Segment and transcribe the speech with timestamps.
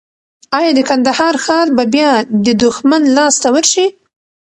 [0.57, 2.11] ایا د کندهار ښار به بیا
[2.45, 3.87] د دښمن لاس ته ورشي؟